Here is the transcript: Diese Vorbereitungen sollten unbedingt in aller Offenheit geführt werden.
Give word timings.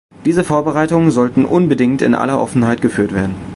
Diese 0.25 0.43
Vorbereitungen 0.43 1.11
sollten 1.11 1.45
unbedingt 1.45 2.01
in 2.01 2.15
aller 2.15 2.41
Offenheit 2.41 2.81
geführt 2.81 3.13
werden. 3.13 3.35